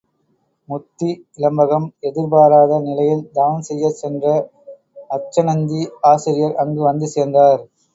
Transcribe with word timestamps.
முத்தி 0.69 1.09
இலம்பகம் 1.37 1.85
எதிர்பாராத 2.01 2.79
நிலையில் 2.87 3.23
தவம் 3.31 3.63
செய்யச் 3.69 4.01
சென்ற 4.01 4.25
அச்சணந்தி 5.11 5.81
ஆசிரியர் 6.09 6.59
அங்கு 6.63 6.83
வந்து 6.83 7.07
சேர்ந்தார். 7.09 7.61